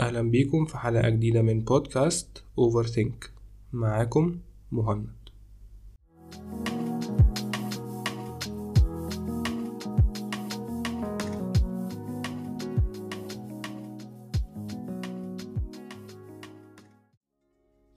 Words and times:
أهلا 0.00 0.22
بيكم 0.22 0.64
في 0.64 0.78
حلقة 0.78 1.08
جديدة 1.08 1.42
من 1.42 1.60
بودكاست 1.60 2.44
Overthink 2.60 3.28
معاكم 3.72 4.38
مهند. 4.72 5.08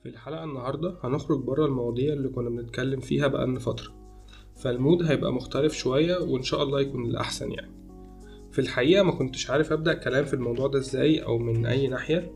في 0.04 0.10
الحلقة 0.10 0.44
النهاردة 0.44 0.98
هنخرج 1.04 1.40
برا 1.44 1.66
المواضيع 1.66 2.14
اللي 2.14 2.30
كنا 2.30 2.50
بنتكلم 2.50 3.00
فيها 3.00 3.28
بقالنا 3.28 3.60
فترة. 3.60 3.94
فالمود 4.56 5.04
هيبقى 5.04 5.34
مختلف 5.34 5.74
شوية 5.74 6.18
وإن 6.18 6.42
شاء 6.44 6.64
الله 6.64 6.82
يكون 6.82 7.06
الأحسن 7.06 7.52
يعني. 7.52 7.81
في 8.52 8.60
الحقيقة 8.60 9.04
ما 9.04 9.12
كنتش 9.12 9.50
عارف 9.50 9.72
أبدأ 9.72 9.94
كلام 9.94 10.26
في 10.26 10.34
الموضوع 10.34 10.68
ده 10.68 10.80
إزاي 10.80 11.24
أو 11.24 11.38
من 11.38 11.66
أي 11.66 11.88
ناحية 11.88 12.32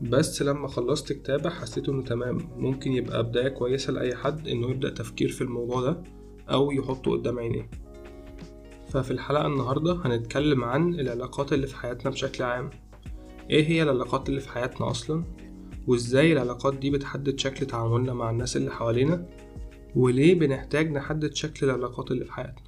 بس 0.00 0.42
لما 0.42 0.68
خلصت 0.68 1.12
كتابة 1.12 1.50
حسيت 1.50 1.88
إنه 1.88 2.02
تمام 2.02 2.38
ممكن 2.56 2.92
يبقى 2.92 3.22
بداية 3.24 3.48
كويسة 3.48 3.92
لأي 3.92 4.14
حد 4.16 4.48
إنه 4.48 4.70
يبدأ 4.70 4.90
تفكير 4.90 5.28
في 5.28 5.40
الموضوع 5.40 5.80
ده 5.80 6.02
أو 6.50 6.72
يحطه 6.72 7.10
قدام 7.10 7.38
عينيه. 7.38 7.70
ففي 8.88 9.10
الحلقة 9.10 9.46
النهاردة 9.46 10.00
هنتكلم 10.04 10.64
عن 10.64 10.94
العلاقات 10.94 11.52
اللي 11.52 11.66
في 11.66 11.76
حياتنا 11.76 12.10
بشكل 12.10 12.44
عام. 12.44 12.70
إيه 13.50 13.68
هي 13.68 13.82
العلاقات 13.82 14.28
اللي 14.28 14.40
في 14.40 14.48
حياتنا 14.48 14.90
أصلا؟ 14.90 15.24
وإزاي 15.86 16.32
العلاقات 16.32 16.74
دي 16.74 16.90
بتحدد 16.90 17.38
شكل 17.38 17.66
تعاملنا 17.66 18.14
مع 18.14 18.30
الناس 18.30 18.56
اللي 18.56 18.70
حوالينا؟ 18.70 19.26
وليه 19.96 20.34
بنحتاج 20.34 20.90
نحدد 20.92 21.34
شكل 21.34 21.66
العلاقات 21.66 22.10
اللي 22.10 22.24
في 22.24 22.32
حياتنا؟ 22.32 22.67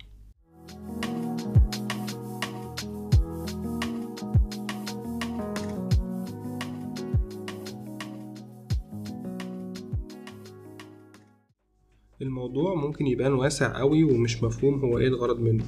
الموضوع 12.22 12.74
ممكن 12.74 13.06
يبان 13.06 13.32
واسع 13.32 13.78
قوي 13.78 14.04
ومش 14.04 14.42
مفهوم 14.42 14.80
هو 14.80 14.98
إيه 14.98 15.08
الغرض 15.08 15.40
منه. 15.40 15.64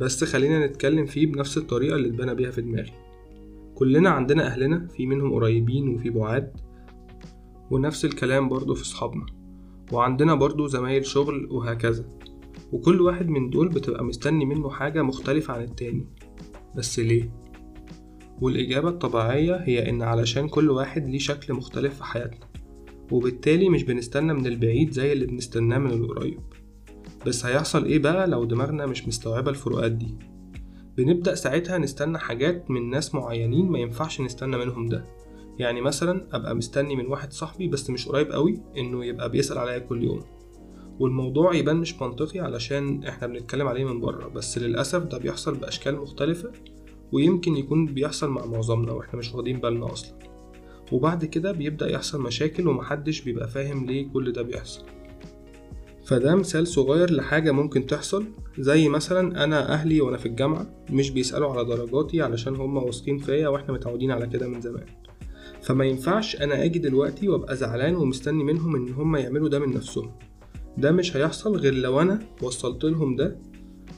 بس 0.00 0.24
خلينا 0.24 0.66
نتكلم 0.66 1.06
فيه 1.06 1.26
بنفس 1.26 1.58
الطريقة 1.58 1.96
اللي 1.96 2.08
اتبنى 2.08 2.34
بيها 2.34 2.50
في 2.50 2.60
دماغي. 2.62 2.92
كلنا 3.74 4.10
عندنا 4.10 4.46
أهلنا 4.46 4.86
في 4.86 5.06
منهم 5.06 5.32
قريبين 5.32 5.88
وفي 5.88 6.10
بعاد 6.10 6.52
ونفس 7.70 8.04
الكلام 8.04 8.48
برضو 8.48 8.74
في 8.74 8.84
صحابنا 8.84 9.26
وعندنا 9.92 10.34
برضو 10.34 10.66
زمايل 10.66 11.06
شغل 11.06 11.46
وهكذا. 11.50 12.04
وكل 12.72 13.00
واحد 13.00 13.28
من 13.28 13.50
دول 13.50 13.68
بتبقى 13.68 14.04
مستني 14.04 14.44
منه 14.44 14.70
حاجة 14.70 15.02
مختلفة 15.02 15.54
عن 15.54 15.62
التاني. 15.62 16.06
بس 16.76 16.98
ليه؟ 16.98 17.30
والإجابة 18.40 18.88
الطبيعية 18.88 19.56
هي 19.56 19.90
إن 19.90 20.02
علشان 20.02 20.48
كل 20.48 20.70
واحد 20.70 21.08
ليه 21.08 21.18
شكل 21.18 21.54
مختلف 21.54 21.96
في 21.96 22.04
حياتنا. 22.04 22.51
وبالتالي 23.10 23.68
مش 23.68 23.82
بنستنى 23.82 24.34
من 24.34 24.46
البعيد 24.46 24.90
زي 24.90 25.12
اللي 25.12 25.26
بنستناه 25.26 25.78
من 25.78 25.90
القريب. 25.90 26.40
بس 27.26 27.46
هيحصل 27.46 27.84
إيه 27.84 27.98
بقى 27.98 28.26
لو 28.26 28.44
دماغنا 28.44 28.86
مش 28.86 29.08
مستوعبة 29.08 29.50
الفروقات 29.50 29.92
دي؟ 29.92 30.14
بنبدأ 30.96 31.34
ساعتها 31.34 31.78
نستنى 31.78 32.18
حاجات 32.18 32.70
من 32.70 32.90
ناس 32.90 33.14
معينين 33.14 33.66
ما 33.66 33.78
ينفعش 33.78 34.20
نستنى 34.20 34.56
منهم 34.56 34.86
ده. 34.88 35.04
يعني 35.58 35.80
مثلا 35.80 36.26
أبقى 36.32 36.54
مستني 36.54 36.96
من 36.96 37.06
واحد 37.06 37.32
صاحبي 37.32 37.68
بس 37.68 37.90
مش 37.90 38.08
قريب 38.08 38.32
قوي 38.32 38.60
إنه 38.78 39.04
يبقى 39.04 39.30
بيسأل 39.30 39.58
عليا 39.58 39.78
كل 39.78 40.04
يوم. 40.04 40.20
والموضوع 41.00 41.54
يبان 41.54 41.76
مش 41.76 42.02
منطقي 42.02 42.40
علشان 42.40 43.04
إحنا 43.04 43.26
بنتكلم 43.26 43.68
عليه 43.68 43.84
من 43.84 44.00
بره 44.00 44.28
بس 44.28 44.58
للأسف 44.58 45.02
ده 45.02 45.18
بيحصل 45.18 45.54
بأشكال 45.54 45.96
مختلفة 45.96 46.52
ويمكن 47.12 47.56
يكون 47.56 47.86
بيحصل 47.86 48.30
مع 48.30 48.46
معظمنا 48.46 48.92
وإحنا 48.92 49.18
مش 49.18 49.34
واخدين 49.34 49.60
بالنا 49.60 49.92
أصلا. 49.92 50.18
وبعد 50.92 51.24
كده 51.24 51.52
بيبدأ 51.52 51.90
يحصل 51.92 52.20
مشاكل 52.22 52.68
ومحدش 52.68 53.20
بيبقى 53.20 53.48
فاهم 53.48 53.86
ليه 53.86 54.08
كل 54.12 54.32
ده 54.32 54.42
بيحصل. 54.42 54.82
فده 56.06 56.34
مثال 56.34 56.66
صغير 56.66 57.12
لحاجة 57.12 57.52
ممكن 57.52 57.86
تحصل 57.86 58.24
زي 58.58 58.88
مثلا 58.88 59.44
أنا 59.44 59.72
أهلي 59.72 60.00
وأنا 60.00 60.16
في 60.16 60.26
الجامعة 60.26 60.84
مش 60.90 61.10
بيسألوا 61.10 61.50
على 61.52 61.64
درجاتي 61.64 62.22
علشان 62.22 62.56
هما 62.56 62.80
واثقين 62.82 63.18
فيا 63.18 63.48
وإحنا 63.48 63.72
متعودين 63.74 64.10
على 64.10 64.26
كده 64.26 64.48
من 64.48 64.60
زمان. 64.60 64.86
فما 65.62 65.84
ينفعش 65.84 66.36
أنا 66.36 66.64
أجي 66.64 66.78
دلوقتي 66.78 67.28
وأبقى 67.28 67.56
زعلان 67.56 67.96
ومستني 67.96 68.44
منهم 68.44 68.76
إن 68.76 68.92
هما 68.92 69.18
يعملوا 69.18 69.48
ده 69.48 69.58
من 69.58 69.74
نفسهم. 69.74 70.10
ده 70.78 70.92
مش 70.92 71.16
هيحصل 71.16 71.56
غير 71.56 71.74
لو 71.74 72.00
أنا 72.00 72.18
وصلت 72.42 72.84
لهم 72.84 73.16
ده 73.16 73.38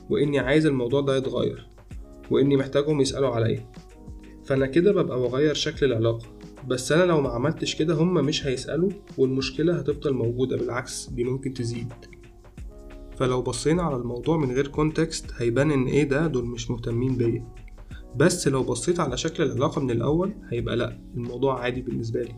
وإني 0.09 0.39
عايز 0.39 0.65
الموضوع 0.65 1.01
ده 1.01 1.17
يتغير 1.17 1.67
وإني 2.31 2.57
محتاجهم 2.57 3.01
يسألوا 3.01 3.29
عليا. 3.29 3.71
فأنا 4.45 4.65
كده 4.65 4.91
ببقى 4.91 5.19
بغير 5.19 5.53
شكل 5.53 5.85
العلاقة. 5.85 6.34
بس 6.67 6.91
أنا 6.91 7.03
لو 7.03 7.21
ما 7.21 7.29
عملتش 7.29 7.75
كده 7.75 7.93
هما 7.95 8.21
مش 8.21 8.47
هيسألوا 8.47 8.89
والمشكلة 9.17 9.75
هتفضل 9.79 10.13
موجودة 10.13 10.57
بالعكس 10.57 11.09
دي 11.09 11.23
ممكن 11.23 11.53
تزيد. 11.53 11.93
فلو 13.17 13.41
بصينا 13.41 13.83
على 13.83 13.95
الموضوع 13.95 14.37
من 14.37 14.51
غير 14.51 14.67
context 14.67 15.25
هيبان 15.37 15.71
إن 15.71 15.85
إيه 15.85 16.03
ده 16.03 16.27
دول 16.27 16.45
مش 16.45 16.71
مهتمين 16.71 17.15
بيا. 17.15 17.47
بس 18.15 18.47
لو 18.47 18.63
بصيت 18.63 18.99
على 18.99 19.17
شكل 19.17 19.43
العلاقة 19.43 19.81
من 19.81 19.91
الأول 19.91 20.33
هيبقى 20.49 20.75
لأ 20.75 20.99
الموضوع 21.15 21.59
عادي 21.59 21.81
بالنسبة 21.81 22.21
لي. 22.21 22.35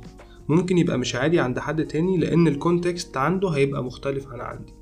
ممكن 0.50 0.78
يبقى 0.78 0.98
مش 0.98 1.16
عادي 1.16 1.40
عند 1.40 1.60
حد 1.60 1.86
تاني 1.88 2.18
لأن 2.18 2.48
ال 2.48 2.57
context 2.57 3.18
عنده 3.18 3.50
هيبقى 3.50 3.84
مختلف 3.84 4.28
عن 4.28 4.42
عندي. 4.42 4.74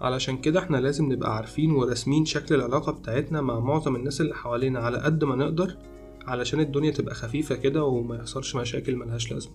علشان 0.00 0.38
كده 0.38 0.60
إحنا 0.60 0.76
لازم 0.76 1.12
نبقى 1.12 1.36
عارفين 1.36 1.70
وراسمين 1.70 2.24
شكل 2.24 2.54
العلاقة 2.54 2.92
بتاعتنا 2.92 3.40
مع 3.40 3.60
معظم 3.60 3.96
الناس 3.96 4.20
اللي 4.20 4.34
حوالينا 4.34 4.78
على 4.78 4.98
قد 4.98 5.24
ما 5.24 5.36
نقدر 5.36 5.76
علشان 6.26 6.60
الدنيا 6.60 6.90
تبقى 6.90 7.14
خفيفة 7.14 7.54
كده 7.54 7.84
وما 7.84 8.16
يحصلش 8.16 8.56
مشاكل 8.56 8.96
ملهاش 8.96 9.32
لازمة. 9.32 9.54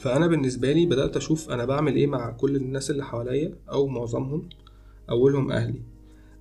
فأنا 0.00 0.26
بالنسبة 0.26 0.72
لي 0.72 0.86
بدأت 0.86 1.16
أشوف 1.16 1.50
أنا 1.50 1.64
بعمل 1.64 1.96
إيه 1.96 2.06
مع 2.06 2.30
كل 2.30 2.56
الناس 2.56 2.90
اللي 2.90 3.04
حواليا 3.04 3.54
أو 3.72 3.86
معظمهم 3.86 4.48
أولهم 5.10 5.52
أهلي. 5.52 5.82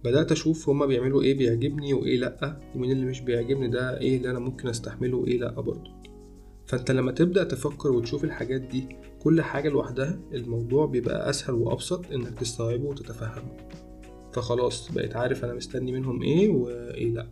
بدأت 0.04 0.32
أشوف 0.32 0.70
هما 0.70 0.86
بيعملوا 0.86 1.22
إيه 1.22 1.38
بيعجبني 1.38 1.94
وإيه 1.94 2.18
لأ 2.18 2.60
ومين 2.76 2.92
اللي 2.92 3.06
مش 3.06 3.22
بيعجبني 3.22 3.68
ده 3.68 4.00
إيه 4.00 4.18
اللي 4.18 4.30
أنا 4.32 4.40
ممكن 4.40 4.68
أستحمله 4.68 5.18
وإيه 5.18 5.40
لأ 5.40 5.52
برضه. 5.62 5.92
فأنت 6.66 6.92
لما 6.92 7.12
تبدأ 7.12 7.44
تفكر 7.44 7.92
وتشوف 7.92 8.24
الحاجات 8.24 8.62
دي 8.62 8.88
كل 9.20 9.42
حاجة 9.42 9.70
لوحدها 9.70 10.20
الموضوع 10.34 10.86
بيبقى 10.86 11.30
أسهل 11.30 11.54
وأبسط 11.56 12.12
إنك 12.12 12.40
تستوعبه 12.40 12.86
وتتفهمه. 12.86 13.58
فخلاص 14.34 14.92
بقيت 14.92 15.16
عارف 15.16 15.46
أنا 15.46 15.54
مستني 15.54 15.92
منهم 15.92 16.22
إيه 16.22 16.50
وإيه 16.50 17.14
لأ. 17.14 17.28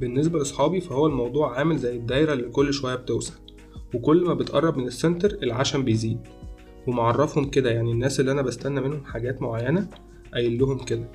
بالنسبة 0.00 0.38
لصحابي 0.38 0.80
فهو 0.80 1.06
الموضوع 1.06 1.58
عامل 1.58 1.78
زي 1.78 1.96
الدايرة 1.96 2.32
اللي 2.32 2.48
كل 2.48 2.72
شوية 2.72 2.94
بتوسع 2.94 3.34
وكل 3.94 4.24
ما 4.24 4.34
بتقرب 4.34 4.76
من 4.76 4.86
السنتر 4.86 5.38
العشم 5.42 5.82
بيزيد. 5.84 6.18
ومعرفهم 6.86 7.44
كده 7.50 7.70
يعني 7.70 7.92
الناس 7.92 8.20
اللي 8.20 8.32
أنا 8.32 8.42
بستنى 8.42 8.80
منهم 8.80 9.04
حاجات 9.04 9.42
معينة 9.42 9.88
قايل 10.34 10.58
لهم 10.58 10.78
كده. 10.78 11.10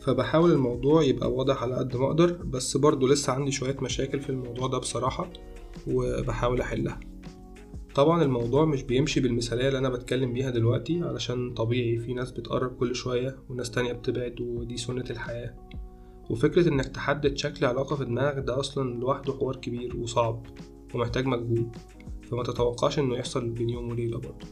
فبحاول 0.00 0.52
الموضوع 0.52 1.02
يبقى 1.02 1.32
واضح 1.32 1.62
على 1.62 1.74
قد 1.74 1.96
ما 1.96 2.06
أقدر 2.06 2.32
بس 2.32 2.76
برضه 2.76 3.08
لسه 3.08 3.32
عندي 3.32 3.50
شوية 3.50 3.76
مشاكل 3.82 4.20
في 4.20 4.30
الموضوع 4.30 4.66
ده 4.66 4.78
بصراحة 4.78 5.30
وبحاول 5.86 6.60
أحلها. 6.60 7.00
طبعا 7.94 8.22
الموضوع 8.22 8.64
مش 8.64 8.82
بيمشي 8.82 9.20
بالمثالية 9.20 9.66
اللي 9.68 9.78
أنا 9.78 9.88
بتكلم 9.88 10.32
بيها 10.32 10.50
دلوقتي 10.50 11.02
علشان 11.02 11.54
طبيعي 11.54 11.98
في 11.98 12.14
ناس 12.14 12.30
بتقرب 12.32 12.76
كل 12.76 12.94
شوية 12.94 13.36
وناس 13.48 13.70
تانية 13.70 13.92
بتبعد 13.92 14.40
ودي 14.40 14.76
سنة 14.76 15.04
الحياة. 15.10 15.54
وفكرة 16.30 16.68
إنك 16.68 16.86
تحدد 16.86 17.36
شكل 17.36 17.66
علاقة 17.66 17.96
في 17.96 18.04
دماغك 18.04 18.44
ده 18.44 18.60
أصلا 18.60 18.94
لوحده 19.00 19.32
حوار 19.32 19.56
كبير 19.56 19.96
وصعب 19.96 20.46
ومحتاج 20.94 21.26
مجهود 21.26 21.76
فما 22.30 22.42
تتوقعش 22.42 22.98
إنه 22.98 23.14
يحصل 23.16 23.50
بين 23.50 23.70
يوم 23.70 23.88
وليلة 23.90 24.18
برضه. 24.18 24.46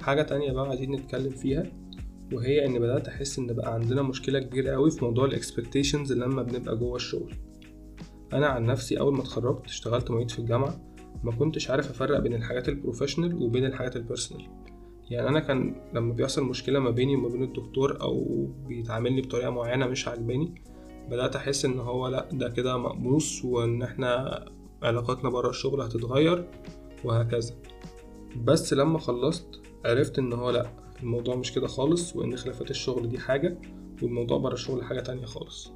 حاجة 0.00 0.22
تانية 0.22 0.52
بقى 0.52 0.68
عايزين 0.68 0.92
نتكلم 0.92 1.30
فيها 1.30 1.72
وهي 2.32 2.66
إن 2.66 2.78
بدأت 2.78 3.08
أحس 3.08 3.38
إن 3.38 3.46
بقى 3.46 3.74
عندنا 3.74 4.02
مشكلة 4.02 4.38
كبيرة 4.38 4.74
أوي 4.74 4.90
في 4.90 5.04
موضوع 5.04 5.24
الإكسبكتيشنز 5.24 6.12
لما 6.12 6.42
بنبقى 6.42 6.76
جوه 6.76 6.96
الشغل. 6.96 7.34
أنا 8.32 8.46
عن 8.46 8.64
نفسي 8.64 9.00
أول 9.00 9.12
ما 9.14 9.20
اتخرجت 9.20 9.64
اشتغلت 9.64 10.10
معيد 10.10 10.30
في 10.30 10.38
الجامعة 10.38 10.80
ما 11.24 11.32
كنتش 11.32 11.70
عارف 11.70 11.90
أفرق 11.90 12.18
بين 12.18 12.34
الحاجات 12.34 12.68
ال 12.68 12.73
professional 12.73 13.34
وبين 13.42 13.64
الحاجات 13.64 13.96
ال 13.96 14.02
personal 14.02 14.46
يعني 15.10 15.28
أنا 15.28 15.40
كان 15.40 15.74
لما 15.94 16.12
بيحصل 16.14 16.44
مشكلة 16.44 16.78
ما 16.78 16.90
بيني 16.90 17.16
وما 17.16 17.28
بين 17.28 17.42
الدكتور 17.42 18.00
أو 18.00 18.46
بيتعاملني 18.66 19.20
بطريقة 19.20 19.50
معينة 19.50 19.86
مش 19.86 20.08
عاجباني 20.08 20.62
بدأت 21.10 21.36
أحس 21.36 21.64
إن 21.64 21.78
هو 21.80 22.08
لأ 22.08 22.28
ده 22.32 22.48
كده 22.48 22.76
مقموص 22.76 23.44
وإن 23.44 23.82
إحنا 23.82 24.44
علاقاتنا 24.82 25.30
برا 25.30 25.50
الشغل 25.50 25.80
هتتغير 25.80 26.48
وهكذا. 27.04 27.54
بس 28.36 28.74
لما 28.74 28.98
خلصت 28.98 29.60
عرفت 29.84 30.18
إن 30.18 30.32
هو 30.32 30.50
لأ 30.50 30.70
الموضوع 31.02 31.34
مش 31.36 31.52
كده 31.52 31.66
خالص 31.66 32.16
وإن 32.16 32.36
خلافات 32.36 32.70
الشغل 32.70 33.08
دي 33.08 33.18
حاجة 33.18 33.58
والموضوع 34.02 34.38
برا 34.38 34.54
الشغل 34.54 34.84
حاجة 34.84 35.00
تانية 35.00 35.24
خالص. 35.26 35.72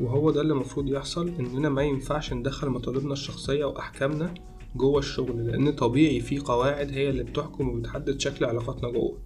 وهو 0.00 0.30
ده 0.30 0.40
اللي 0.40 0.52
المفروض 0.52 0.88
يحصل 0.88 1.28
إننا 1.28 1.68
ما 1.68 1.82
ينفعش 1.82 2.32
ندخل 2.32 2.68
مطالبنا 2.68 3.12
الشخصية 3.12 3.64
وأحكامنا 3.64 4.34
جوه 4.76 4.98
الشغل 4.98 5.46
لأن 5.46 5.72
طبيعي 5.72 6.20
في 6.20 6.38
قواعد 6.38 6.90
هي 6.90 7.10
اللي 7.10 7.22
بتحكم 7.22 7.68
وبتحدد 7.68 8.20
شكل 8.20 8.44
علاقاتنا 8.44 8.90
جوه. 8.90 9.18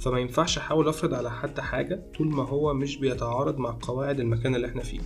فما 0.00 0.18
ينفعش 0.18 0.58
أحاول 0.58 0.88
أفرض 0.88 1.14
على 1.14 1.30
حد 1.30 1.60
حاجة 1.60 2.02
طول 2.18 2.28
ما 2.28 2.42
هو 2.48 2.74
مش 2.74 2.96
بيتعارض 2.98 3.58
مع 3.58 3.78
قواعد 3.82 4.20
المكان 4.20 4.54
اللي 4.54 4.66
إحنا 4.66 4.82
فيه. 4.82 5.00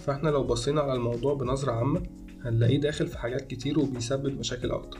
فإحنا 0.00 0.28
لو 0.28 0.44
بصينا 0.44 0.80
على 0.80 0.94
الموضوع 0.94 1.34
بنظرة 1.34 1.72
عامة 1.72 2.02
هنلاقيه 2.44 2.80
داخل 2.80 3.06
في 3.06 3.18
حاجات 3.18 3.46
كتير 3.46 3.78
وبيسبب 3.78 4.38
مشاكل 4.38 4.70
أكتر. 4.70 4.98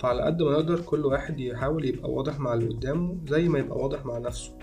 فعلى 0.00 0.22
قد 0.22 0.42
ما 0.42 0.50
نقدر 0.52 0.80
كل 0.80 1.06
واحد 1.06 1.40
يحاول 1.40 1.84
يبقى 1.84 2.10
واضح 2.10 2.40
مع 2.40 2.54
اللي 2.54 2.68
قدامه 2.68 3.16
زي 3.28 3.48
ما 3.48 3.58
يبقى 3.58 3.78
واضح 3.78 4.06
مع 4.06 4.18
نفسه 4.18 4.58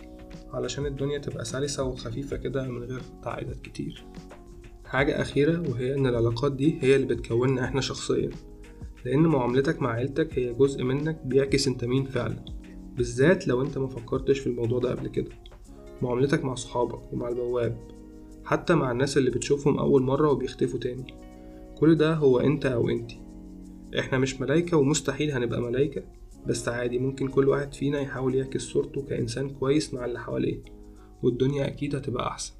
علشان 0.54 0.86
الدنيا 0.86 1.18
تبقى 1.18 1.46
سلسة 1.46 1.84
وخفيفة 1.84 2.38
كده 2.38 2.64
من 2.68 2.84
غير 2.84 3.02
تعقيدات 3.24 3.60
كتير. 3.62 4.06
حاجة 4.94 5.22
أخيرة 5.22 5.70
وهي 5.70 5.96
إن 5.96 6.08
العلاقات 6.08 6.52
دي 6.52 6.78
هي 6.82 6.96
اللي 6.96 7.08
بتكوننا 7.16 7.64
إحنا 7.66 7.82
شخصيا. 7.82 8.30
لأن 9.06 9.20
معاملتك 9.20 9.82
مع 9.82 9.92
عيلتك 9.92 10.40
هي 10.40 10.54
جزء 10.54 10.84
منك 10.84 11.22
بيعكس 11.26 11.68
أنت 11.68 11.86
مين 11.86 12.06
فعلا. 12.06 12.46
بالذات 12.98 13.48
لو 13.48 13.62
أنت 13.62 13.78
مفكرتش 13.78 14.40
في 14.40 14.48
الموضوع 14.48 14.80
ده 14.80 14.92
قبل 14.92 15.08
كده. 15.08 15.30
معاملتك 16.02 16.46
مع 16.46 16.56
صحابك 16.56 17.14
ومع 17.14 17.28
البواب 17.28 17.78
حتى 18.46 18.76
مع 18.76 18.92
الناس 18.92 19.18
اللي 19.18 19.32
بتشوفهم 19.32 19.78
أول 19.80 20.04
مرة 20.04 20.30
وبيختفوا 20.32 20.80
تاني. 20.80 21.14
كل 21.78 21.96
ده 21.96 22.14
هو 22.14 22.40
أنت 22.40 22.66
أو 22.66 22.90
أنتي 22.90 23.20
إحنا 24.00 24.18
مش 24.18 24.42
ملايكة 24.42 24.78
ومستحيل 24.78 25.32
هنبقى 25.32 25.62
ملايكة 25.62 26.04
بس 26.48 26.68
عادي 26.70 27.00
ممكن 27.00 27.28
كل 27.28 27.50
واحد 27.50 27.74
فينا 27.74 28.00
يحاول 28.02 28.36
يعكس 28.36 28.62
صورته 28.62 29.02
كإنسان 29.02 29.50
كويس 29.50 29.94
مع 29.94 30.06
اللي 30.06 30.20
حواليه 30.20 30.64
والدنيا 31.24 31.68
أكيد 31.68 31.96
هتبقى 31.96 32.28
أحسن. 32.28 32.54